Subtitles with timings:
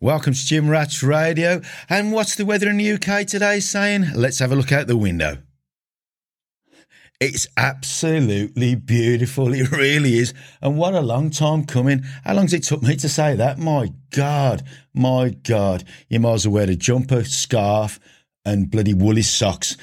[0.00, 1.62] Welcome to Gym Rats Radio.
[1.88, 4.08] And what's the weather in the UK today saying?
[4.14, 5.38] Let's have a look out the window.
[7.18, 9.54] It's absolutely beautiful.
[9.54, 10.34] It really is.
[10.60, 12.04] And what a long time coming.
[12.24, 13.56] How long's it took me to say that?
[13.56, 15.82] My God, my God.
[16.10, 17.98] You might as well wear a jumper, scarf,
[18.44, 19.78] and bloody woolly socks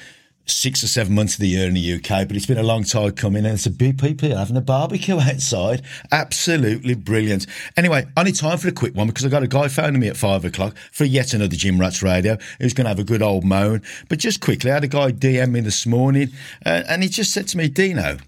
[0.46, 2.84] six or seven months of the year in the UK, but it's been a long
[2.84, 5.82] time coming and it's a people having a barbecue outside.
[6.12, 7.46] Absolutely brilliant.
[7.76, 10.16] Anyway, only time for a quick one because I got a guy phoning me at
[10.16, 13.44] five o'clock for yet another Gym Rats radio who's going to have a good old
[13.44, 13.82] moan.
[14.08, 16.28] But just quickly, I had a guy DM me this morning
[16.66, 18.18] uh, and he just said to me, Dino,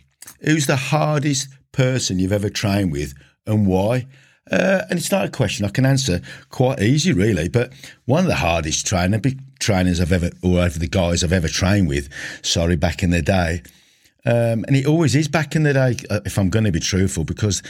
[0.41, 3.15] who's the hardest person you've ever trained with
[3.47, 4.07] and why?
[4.51, 7.49] Uh, and it's not a question I can answer quite easy, really.
[7.49, 7.73] But
[8.05, 9.19] one of the hardest trainer,
[9.59, 12.09] trainers I've ever, or ever the guys I've ever trained with,
[12.43, 13.63] sorry, back in the day,
[14.27, 16.81] um, and it always is back in the day, uh, if I'm going to be
[16.81, 17.63] truthful, because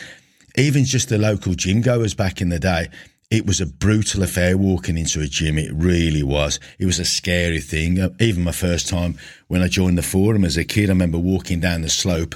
[0.56, 2.88] even just the local gym goers back in the day,
[3.30, 5.58] it was a brutal affair walking into a gym.
[5.58, 6.58] It really was.
[6.78, 8.00] It was a scary thing.
[8.00, 9.18] Uh, even my first time
[9.48, 12.34] when I joined the forum as a kid, I remember walking down the slope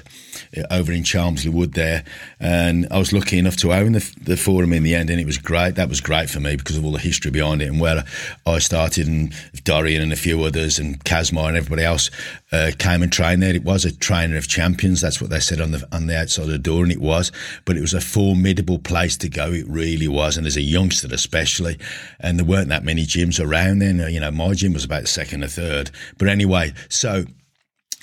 [0.56, 2.04] uh, over in Chelmsley Wood there,
[2.38, 5.26] and I was lucky enough to own the, the forum in the end, and it
[5.26, 5.74] was great.
[5.74, 8.04] That was great for me because of all the history behind it and where
[8.46, 12.10] I started, and Dorian and a few others, and Casmar and everybody else
[12.52, 13.54] uh, came and trained there.
[13.54, 15.00] It was a trainer of champions.
[15.00, 17.32] That's what they said on the on the outside of the door, and it was.
[17.64, 19.50] But it was a formidable place to go.
[19.50, 21.76] It really was, and as a youngster especially,
[22.20, 23.98] and there weren't that many gyms around then.
[24.12, 25.90] You know, my gym was about second or third.
[26.18, 27.24] But anyway, so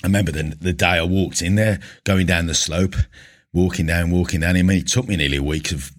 [0.02, 2.96] I remember the the day I walked in there, going down the slope,
[3.52, 4.56] walking down, walking down.
[4.56, 5.92] I mean, it took me nearly a week of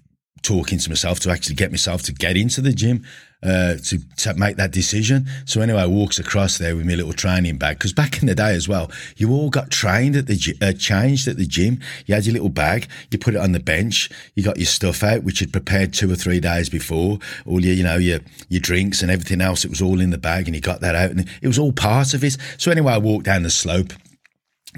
[0.50, 3.06] talking to myself to actually get myself to get into the gym
[3.44, 5.28] uh, to, to make that decision.
[5.46, 8.34] So anyway, I walks across there with my little training bag because back in the
[8.34, 11.80] day as well, you all got trained at the uh, changed at the gym.
[12.08, 15.04] You had your little bag, you put it on the bench, you got your stuff
[15.04, 18.20] out which you'd prepared two or three days before, all your you know your
[18.50, 19.64] your drinks and everything else.
[19.64, 21.74] It was all in the bag, and you got that out, and it was all
[21.74, 22.38] part of it.
[22.58, 23.94] So anyway, I walked down the slope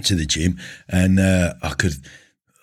[0.03, 0.59] to the gym,
[0.89, 1.93] and uh, I could.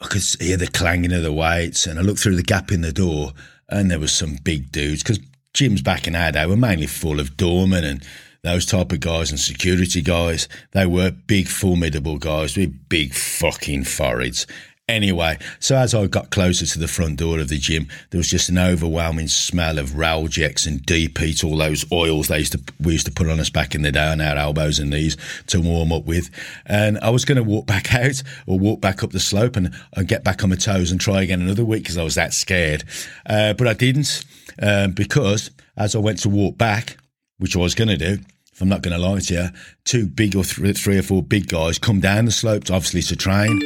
[0.01, 2.83] I could hear the clanging of the weights, and I looked through the gap in
[2.83, 3.33] the door,
[3.69, 5.19] and there was some big dudes because
[5.55, 8.05] gyms back in our day were mainly full of doormen and
[8.43, 10.49] those type of guys and security guys.
[10.73, 14.47] They were big, formidable guys with big fucking foreheads.
[14.89, 18.31] Anyway, so as I got closer to the front door of the gym, there was
[18.31, 22.93] just an overwhelming smell of Ralgex and Deep all those oils they used to we
[22.95, 25.17] used to put on us back in the day on our elbows and knees
[25.49, 26.31] to warm up with.
[26.65, 29.75] And I was going to walk back out or walk back up the slope and,
[29.93, 32.33] and get back on my toes and try again another week because I was that
[32.33, 32.85] scared.
[33.27, 34.25] Uh, but I didn't
[34.63, 36.97] um, because as I went to walk back,
[37.37, 38.23] which I was going to do,
[38.53, 39.49] if I'm not going to lie to you,
[39.85, 43.17] two big or th- three or four big guys come down the slope, obviously to
[43.17, 43.61] train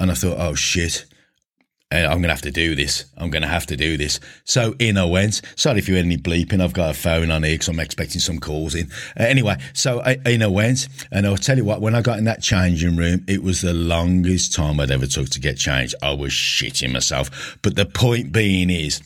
[0.00, 1.04] and I thought, oh shit,
[1.92, 3.04] eh, I'm going to have to do this.
[3.18, 4.18] I'm going to have to do this.
[4.44, 5.42] So in I went.
[5.56, 6.60] Sorry if you hear any bleeping.
[6.60, 8.90] I've got a phone on here because I'm expecting some calls in.
[9.18, 10.88] Uh, anyway, so I, in I went.
[11.12, 13.74] And I'll tell you what, when I got in that changing room, it was the
[13.74, 15.94] longest time I'd ever took to get changed.
[16.02, 17.58] I was shitting myself.
[17.62, 19.02] But the point being is,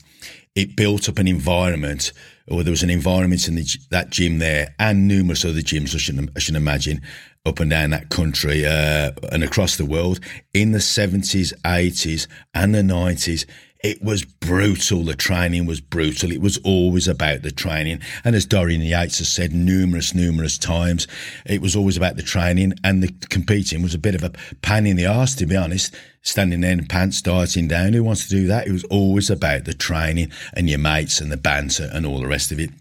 [0.55, 2.13] it built up an environment
[2.47, 5.97] or there was an environment in the, that gym there and numerous other gyms, I
[5.97, 7.01] should, I should imagine,
[7.45, 10.19] up and down that country uh, and across the world
[10.53, 13.45] in the 70s, 80s, and the 90s.
[13.85, 15.03] It was brutal.
[15.03, 16.31] The training was brutal.
[16.31, 17.99] It was always about the training.
[18.23, 21.07] And as Dorian Yates has said numerous, numerous times,
[21.45, 24.31] it was always about the training and the competing was a bit of a
[24.63, 25.93] pain in the arse, to be honest.
[26.23, 27.93] Standing there in pants, dieting down.
[27.93, 28.65] Who wants to do that?
[28.65, 32.27] It was always about the training and your mates and the banter and all the
[32.27, 32.71] rest of it.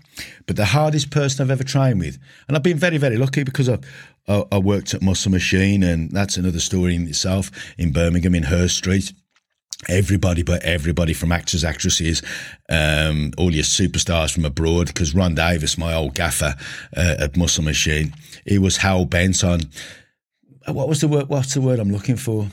[0.47, 2.17] But the hardest person I've ever trained with,
[2.49, 3.85] and I've been very, very lucky because I've,
[4.27, 8.79] I, worked at Muscle Machine, and that's another story in itself in Birmingham in Hurst
[8.79, 9.13] Street.
[9.89, 12.23] Everybody, but everybody from actors, actresses,
[12.69, 14.89] um, all your superstars from abroad.
[14.89, 16.55] Because Ron Davis, my old gaffer
[16.97, 18.15] uh, at Muscle Machine,
[18.45, 19.61] he was hell bent on
[20.73, 21.29] what was the word?
[21.29, 22.49] What's the word I'm looking for?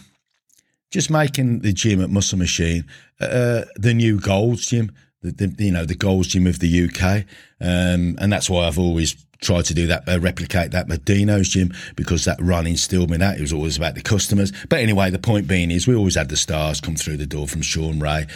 [0.91, 2.85] Just making the gym at Muscle Machine
[3.19, 7.25] uh, the new Gold's gym, the, the, you know the Gold's gym of the UK,
[7.59, 11.49] um, and that's why I've always tried to do that, uh, replicate that with Dino's
[11.49, 13.37] gym because that run instilled me that.
[13.37, 14.53] It was always about the customers.
[14.69, 17.47] But anyway, the point being is we always had the stars come through the door
[17.47, 18.27] from Shawn Ray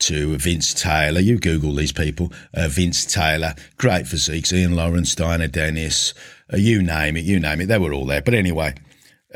[0.00, 1.20] to Vince Taylor.
[1.20, 2.32] You Google these people.
[2.54, 4.52] Uh, Vince Taylor, great physiques.
[4.52, 6.14] Ian Lawrence, Diana Dennis,
[6.52, 7.66] uh, you name it, you name it.
[7.66, 8.22] They were all there.
[8.22, 8.74] But anyway,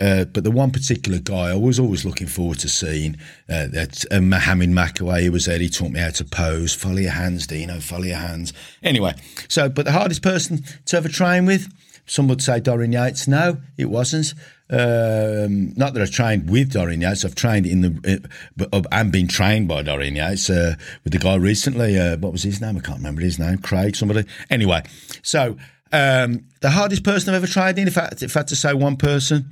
[0.01, 3.17] uh, but the one particular guy I was always looking forward to seeing
[3.49, 5.59] uh, that uh, Mohammed Makkawy, he was there.
[5.59, 6.75] He taught me how to pose.
[6.75, 7.81] Follow your hands, Dino.
[7.81, 8.53] Follow your hands.
[8.83, 9.15] Anyway,
[9.49, 11.73] so but the hardest person to ever train with,
[12.07, 13.29] some would say Dorian Yates.
[13.29, 14.35] No, it wasn't.
[14.71, 17.25] Um, not that I've trained with Dorian Yates.
[17.25, 18.29] I've trained in the,
[18.73, 20.75] uh, and been trained by Dorian Yates uh,
[21.05, 21.99] with the guy recently.
[21.99, 22.77] Uh, what was his name?
[22.77, 23.59] I can't remember his name.
[23.59, 24.27] Craig, somebody.
[24.51, 24.83] Anyway,
[25.23, 25.57] so
[25.93, 28.75] um, the hardest person I've ever tried in, if I, if I had to say
[28.75, 29.49] one person,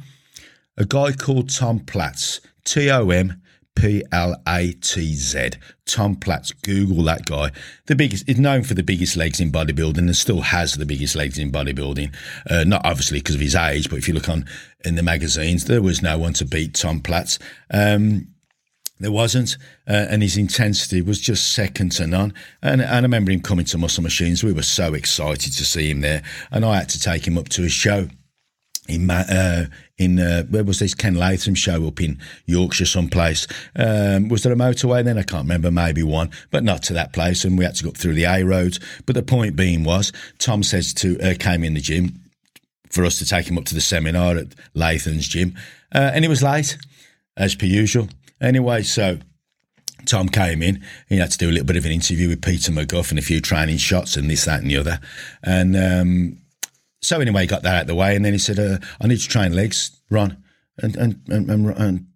[0.77, 2.41] a guy called Tom Platz.
[2.65, 3.41] T O M
[3.75, 5.51] P L A T Z.
[5.85, 6.53] Tom Platz.
[6.53, 7.53] Google that guy.
[7.87, 11.15] The biggest, is known for the biggest legs in bodybuilding and still has the biggest
[11.15, 12.15] legs in bodybuilding.
[12.51, 14.47] Uh, not obviously because of his age, but if you look on
[14.85, 17.39] in the magazines, there was no one to beat Tom Platz.
[17.71, 18.29] Um,
[18.99, 22.33] there wasn't, uh, and his intensity was just second to none.
[22.63, 24.43] And, and I remember him coming to Muscle Machines.
[24.43, 27.51] We were so excited to see him there, and I had to take him up
[27.51, 28.09] to his show
[28.89, 29.67] in uh,
[29.99, 33.47] in uh, where was this Ken Latham show up in Yorkshire someplace?
[33.75, 35.19] Um, was there a motorway then?
[35.19, 37.45] I can't remember, maybe one, but not to that place.
[37.45, 38.81] And we had to go up through the A roads.
[39.07, 42.21] But the point being was, Tom says to uh, came in the gym
[42.91, 45.55] for us to take him up to the seminar at Latham's gym,
[45.95, 46.77] uh, and he was late
[47.37, 48.09] as per usual.
[48.41, 49.19] Anyway, so.
[50.05, 50.85] Tom came in.
[51.09, 53.23] He had to do a little bit of an interview with Peter McGough and a
[53.23, 55.01] few training shots and this, that, and the other.
[55.43, 56.39] And um,
[57.07, 59.07] so anyway, he got that out of the way, and then he said, uh, "I
[59.07, 60.43] need to train legs, Ron."
[60.83, 62.07] And and and, and, and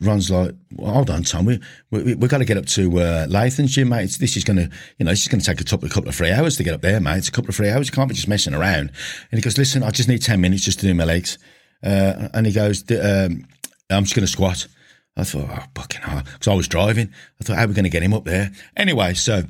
[0.00, 3.26] Ron's like, well, "Hold on, Tom, we we we got to get up to uh,
[3.28, 4.16] Latham's gym, mate.
[4.18, 6.14] This is going to, you know, this is to take a couple, a couple of
[6.14, 7.18] three hours to get up there, mate.
[7.18, 7.88] It's a couple of three hours.
[7.88, 8.90] You can't be just messing around."
[9.30, 11.36] And he goes, "Listen, I just need ten minutes just to do my legs."
[11.82, 13.44] Uh, and he goes, um,
[13.90, 14.66] "I'm just going to squat."
[15.14, 17.10] I thought, "Oh, fucking hell," because I was driving.
[17.38, 19.42] I thought, "How are we going to get him up there?" Anyway, so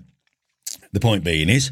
[0.92, 1.70] the point being is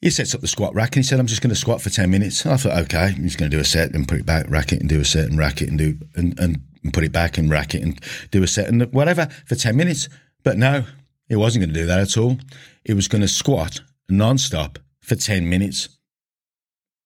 [0.00, 1.90] he sets up the squat rack and he said, I'm just going to squat for
[1.90, 2.44] 10 minutes.
[2.44, 4.72] And I thought, okay, he's going to do a set and put it back, rack
[4.72, 7.12] it and do a set and rack it and do, and, and, and put it
[7.12, 7.98] back and rack it and
[8.30, 10.08] do a set and whatever for 10 minutes.
[10.44, 10.84] But no,
[11.28, 12.38] he wasn't going to do that at all.
[12.84, 15.88] He was going to squat non-stop for 10 minutes.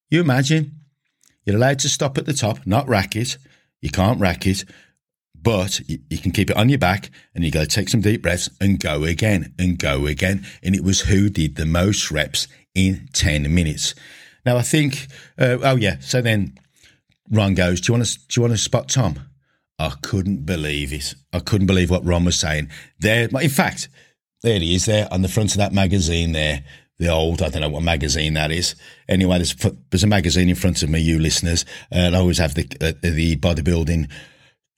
[0.09, 0.81] You imagine
[1.45, 3.37] you're allowed to stop at the top, not rack it.
[3.79, 4.65] You can't rack it,
[5.41, 8.21] but you, can keep it on your back and you got to take some deep
[8.21, 10.45] breaths and go again and go again.
[10.61, 13.95] And it was who did the most reps in 10 minutes.
[14.45, 15.07] Now, I think,
[15.37, 15.99] uh, oh, yeah.
[15.99, 16.57] So then
[17.29, 19.19] Ron goes, do you, want to, do you want to spot Tom?
[19.77, 21.15] I couldn't believe it.
[21.33, 22.69] I couldn't believe what Ron was saying.
[22.99, 23.89] There, in fact,
[24.43, 26.63] there he is there on the front of that magazine there.
[26.99, 28.75] The old, I don't know what magazine that is.
[29.09, 29.55] Anyway, there's,
[29.89, 32.93] there's a magazine in front of me, you listeners, and I always have the uh,
[33.01, 34.07] the bodybuilding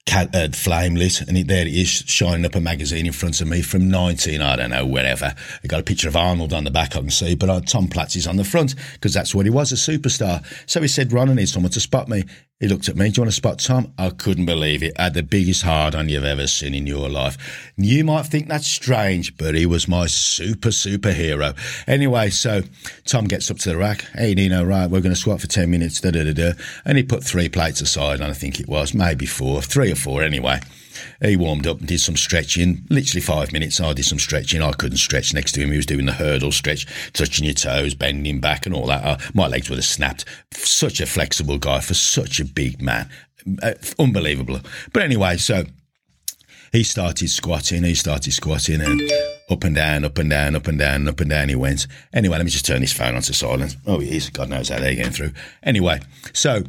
[0.05, 3.39] cat, uh, flame lit, and it, there it is, shining up a magazine in front
[3.39, 5.33] of me from 19, I don't know, wherever.
[5.63, 7.87] I got a picture of Arnold on the back, I can see, but uh, Tom
[7.87, 10.45] Platz is on the front because that's what he was, a superstar.
[10.69, 12.23] So he said, Ron, I need someone to spot me.
[12.59, 13.93] He looked at me, do you want to spot Tom?
[13.97, 14.93] I couldn't believe it.
[14.97, 17.71] I had the biggest hard on you've ever seen in your life.
[17.75, 21.57] You might think that's strange, but he was my super, superhero.
[21.87, 22.61] Anyway, so
[23.05, 24.05] Tom gets up to the rack.
[24.13, 26.51] Hey, Nino, right, we're going to squat for 10 minutes, da da da da.
[26.85, 29.95] And he put three plates aside, and I think it was, maybe four, three or
[29.95, 30.61] four anyway.
[31.21, 33.79] He warmed up and did some stretching, literally five minutes.
[33.79, 34.61] I did some stretching.
[34.61, 35.71] I couldn't stretch next to him.
[35.71, 39.03] He was doing the hurdle stretch, touching your toes, bending back, and all that.
[39.03, 40.25] Uh, my legs would have snapped.
[40.51, 43.09] Such a flexible guy for such a big man.
[43.61, 44.59] Uh, unbelievable.
[44.93, 45.63] But anyway, so
[46.71, 49.01] he started squatting, he started squatting and
[49.49, 51.87] up and down, up and down, up and down, up and down he went.
[52.13, 53.75] Anyway, let me just turn his phone onto silent.
[53.85, 54.29] Oh, he is.
[54.29, 55.33] God knows how they're getting through.
[55.61, 55.99] Anyway,
[56.33, 56.63] so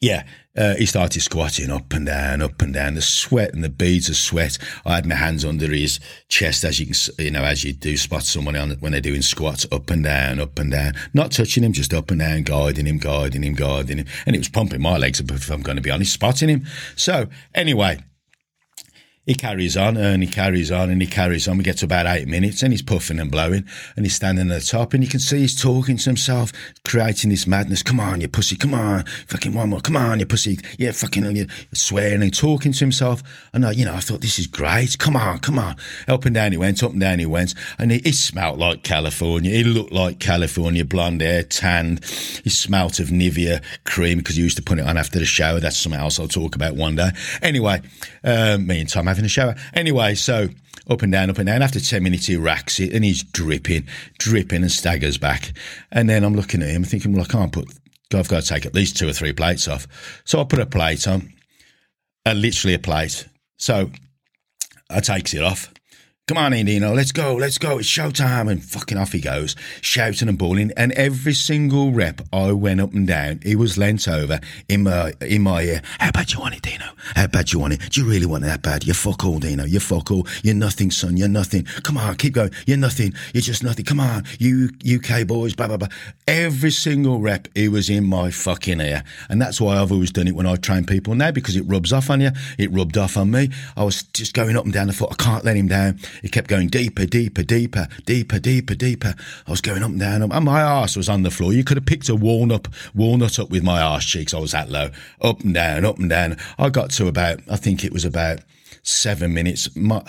[0.00, 0.24] yeah,
[0.56, 2.94] uh, he started squatting up and down, up and down.
[2.94, 4.58] The sweat and the beads of sweat.
[4.84, 7.96] I had my hands under his chest, as you can, you know, as you do
[7.96, 10.94] spot someone on when they're doing squats, up and down, up and down.
[11.14, 14.06] Not touching him, just up and down, guiding him, guiding him, guiding him.
[14.26, 16.66] And it was pumping my legs up, if I'm going to be honest, spotting him.
[16.96, 18.00] So anyway,
[19.26, 21.58] he carries on and he carries on and he carries on.
[21.58, 23.64] We get to about eight minutes and he's puffing and blowing
[23.96, 26.52] and he's standing at the top and you can see he's talking to himself,
[26.84, 27.82] creating this madness.
[27.82, 28.56] Come on, you pussy.
[28.56, 29.04] Come on.
[29.26, 29.80] Fucking one more.
[29.80, 30.58] Come on, you pussy.
[30.78, 33.22] Yeah, fucking you swearing and talking to himself.
[33.52, 34.96] And I, you know, I thought this is great.
[34.98, 35.74] Come on, come on.
[36.06, 37.54] Up and down he went, up and down he went.
[37.80, 39.50] And he, he smelt like California.
[39.50, 42.04] He looked like California, blonde hair, tanned.
[42.04, 45.58] He smelt of Nivea cream because he used to put it on after the shower.
[45.58, 47.10] That's something else I'll talk about one day.
[47.42, 47.82] Anyway,
[48.22, 49.54] um, me and Tom having a shower.
[49.72, 50.48] Anyway, so
[50.88, 51.62] up and down, up and down.
[51.62, 53.86] After 10 minutes, he racks it and he's dripping,
[54.18, 55.52] dripping and staggers back.
[55.90, 57.68] And then I'm looking at him thinking, well, I can't put,
[58.14, 59.88] I've got to take at least two or three plates off.
[60.24, 61.32] So I put a plate on,
[62.26, 63.26] uh, literally a plate.
[63.56, 63.90] So
[64.90, 65.72] I takes it off,
[66.28, 68.50] Come on in, Dino, let's go, let's go, it's showtime.
[68.50, 70.72] And fucking off he goes, shouting and bawling.
[70.76, 75.12] And every single rep I went up and down, he was leant over in my
[75.20, 75.82] in my ear.
[76.00, 76.84] How bad you want it, Dino?
[77.14, 77.90] How bad you want it?
[77.90, 78.84] Do you really want it that bad?
[78.84, 79.64] You're fuck all, Dino.
[79.66, 80.26] You're fuck all.
[80.42, 81.16] You're nothing, son.
[81.16, 81.62] You're nothing.
[81.84, 82.50] Come on, keep going.
[82.66, 83.14] You're nothing.
[83.32, 83.84] You're just nothing.
[83.84, 85.86] Come on, you UK boys, blah, blah, blah.
[86.26, 89.04] Every single rep, he was in my fucking ear.
[89.28, 91.92] And that's why I've always done it when I train people now because it rubs
[91.92, 92.32] off on you.
[92.58, 93.50] It rubbed off on me.
[93.76, 95.10] I was just going up and down the foot.
[95.12, 96.00] I can't let him down.
[96.22, 99.14] He kept going deeper, deeper, deeper, deeper, deeper, deeper.
[99.46, 101.52] I was going up and down, and my ass was on the floor.
[101.52, 104.34] You could have picked a walnut, walnut up with my ass cheeks.
[104.34, 106.36] I was that low, up and down, up and down.
[106.58, 108.40] I got to about, I think it was about
[108.82, 109.74] seven minutes.
[109.76, 110.02] My,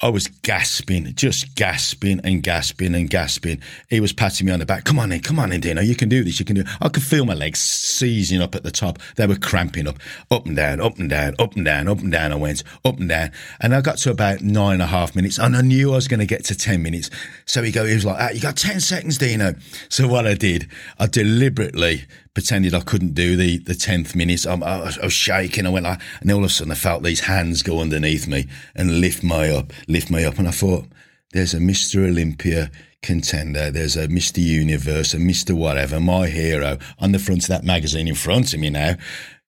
[0.00, 3.60] I was gasping, just gasping and gasping and gasping.
[3.88, 4.84] He was patting me on the back.
[4.84, 5.80] Come on in, come on in, Dino.
[5.80, 6.38] You can do this.
[6.38, 6.68] You can do it.
[6.80, 9.00] I could feel my legs seizing up at the top.
[9.16, 9.98] They were cramping up,
[10.30, 12.32] up and down, up and down, up and down, up and down.
[12.32, 13.32] I went up and down.
[13.60, 16.06] And I got to about nine and a half minutes and I knew I was
[16.06, 17.10] going to get to 10 minutes.
[17.44, 19.54] So he go, he was like, ah, you got 10 seconds, Dino.
[19.88, 22.04] So what I did, I deliberately
[22.38, 24.46] pretended I couldn't do the the tenth minute.
[24.46, 25.66] I, I, was, I, was shaking.
[25.66, 28.46] I went like, and all of a sudden I felt these hands go underneath me
[28.76, 30.84] and lift me up, lift me up, and I thought,
[31.32, 32.70] there's a Mister Olympia
[33.02, 33.72] contender.
[33.72, 34.38] There's a Mr.
[34.38, 35.52] Universe, a Mr.
[35.52, 38.94] Whatever, my hero on the front of that magazine in front of me now,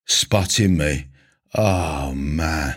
[0.06, 1.06] spotting me.
[1.54, 2.75] Oh man.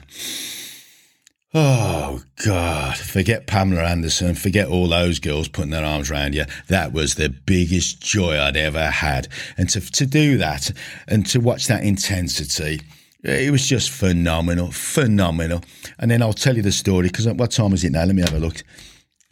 [1.56, 2.98] Oh God!
[2.98, 4.34] Forget Pamela Anderson.
[4.34, 6.46] Forget all those girls putting their arms around you.
[6.68, 10.72] That was the biggest joy I'd ever had, and to to do that
[11.08, 12.82] and to watch that intensity,
[13.24, 15.62] it was just phenomenal, phenomenal.
[16.00, 18.06] And then I'll tell you the story because what time is it now?
[18.06, 18.64] Let me have a look.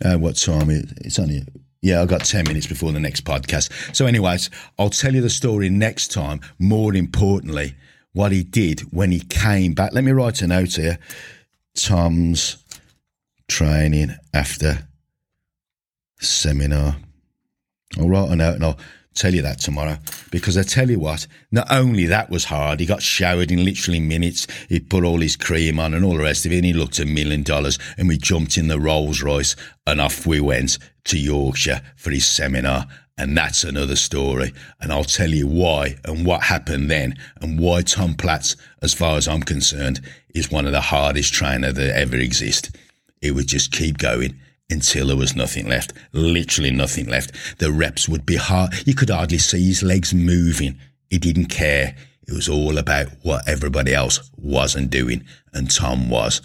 [0.03, 0.69] Uh, what time?
[0.69, 1.43] It, it's only
[1.81, 3.95] yeah, I've got 10 minutes before the next podcast.
[3.95, 6.39] So, anyways, I'll tell you the story next time.
[6.59, 7.73] More importantly,
[8.13, 9.91] what he did when he came back.
[9.93, 10.99] Let me write a note here.
[11.75, 12.63] Tom's
[13.47, 14.87] training after
[16.19, 16.97] seminar.
[17.99, 18.79] I'll write a note and I'll
[19.13, 19.97] tell you that tomorrow
[20.31, 23.99] because I tell you what, not only that was hard, he got showered in literally
[23.99, 24.47] minutes.
[24.69, 26.99] He put all his cream on and all the rest of it, and he looked
[26.99, 27.77] a million dollars.
[27.97, 32.25] And we jumped in the Rolls Royce and off we went to Yorkshire for his
[32.25, 32.87] seminar.
[33.17, 34.53] And that's another story.
[34.79, 39.17] And I'll tell you why and what happened then and why Tom Platz, as far
[39.17, 40.01] as I'm concerned,
[40.33, 42.75] is one of the hardest trainer that ever exist.
[43.21, 44.39] It would just keep going
[44.69, 45.93] until there was nothing left.
[46.13, 47.59] Literally nothing left.
[47.59, 48.73] The reps would be hard.
[48.87, 50.79] You could hardly see his legs moving.
[51.09, 51.95] He didn't care.
[52.27, 55.25] It was all about what everybody else wasn't doing.
[55.53, 56.41] And Tom was.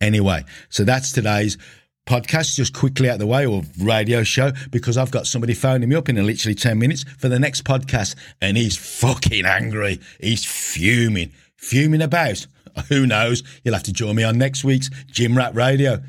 [0.00, 1.56] Anyway, so that's today's
[2.06, 5.96] podcast just quickly out the way or radio show because I've got somebody phoning me
[5.96, 10.00] up in literally 10 minutes for the next podcast and he's fucking angry.
[10.20, 11.32] He's fuming.
[11.56, 12.46] Fuming about.
[12.88, 13.42] Who knows?
[13.64, 16.02] You'll have to join me on next week's Gym Rat Radio.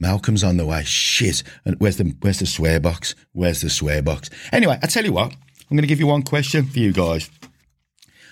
[0.00, 0.84] Malcolm's on the way.
[0.84, 1.42] Shit.
[1.64, 3.14] And where's the where's the swear box?
[3.32, 4.30] Where's the swear box?
[4.52, 7.28] Anyway, I tell you what, I'm going to give you one question for you guys.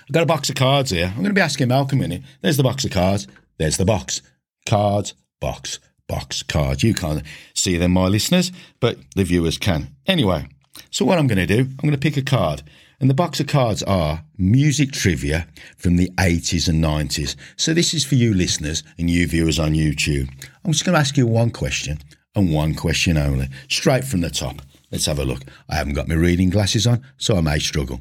[0.08, 1.06] I've got a box of cards here.
[1.06, 2.22] I'm going to be asking Malcolm in it.
[2.40, 3.26] There's the box of cards.
[3.58, 4.22] There's the box.
[4.64, 6.82] Cards, box, box, cards.
[6.82, 7.22] You can't
[7.54, 9.94] see them, my listeners, but the viewers can.
[10.06, 10.48] Anyway,
[10.90, 12.62] so what I'm going to do, I'm going to pick a card.
[12.98, 15.46] And the box of cards are music trivia
[15.76, 17.36] from the 80s and 90s.
[17.56, 20.30] So this is for you listeners and you viewers on YouTube.
[20.64, 21.98] I'm just going to ask you one question
[22.34, 24.62] and one question only, straight from the top.
[24.90, 25.42] Let's have a look.
[25.68, 28.00] I haven't got my reading glasses on, so I may struggle.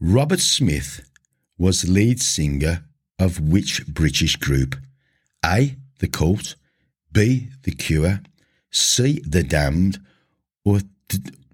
[0.00, 1.08] Robert Smith
[1.56, 2.84] was lead singer
[3.18, 4.76] of which British group?
[5.44, 5.76] A.
[6.00, 6.56] The Cult,
[7.14, 7.48] B.
[7.62, 8.20] The Cure,
[8.70, 9.22] C.
[9.24, 9.98] The Damned,
[10.64, 10.80] or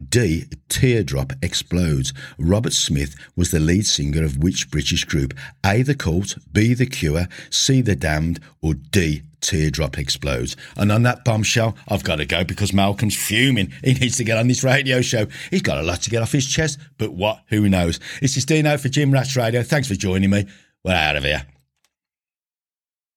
[0.08, 0.46] D.
[0.68, 2.12] Teardrop Explodes.
[2.38, 5.34] Robert Smith was the lead singer of which British group?
[5.64, 5.82] A.
[5.82, 6.74] The Cult, B.
[6.74, 7.82] The Cure, C.
[7.82, 9.22] The Damned, or D.
[9.40, 10.56] Teardrop Explodes.
[10.76, 13.72] And on that bombshell, I've got to go because Malcolm's fuming.
[13.84, 15.26] He needs to get on this radio show.
[15.50, 17.42] He's got a lot to get off his chest, but what?
[17.48, 18.00] Who knows?
[18.20, 19.62] This is Dino for Gym Rats Radio.
[19.62, 20.46] Thanks for joining me.
[20.84, 21.42] We're out of here.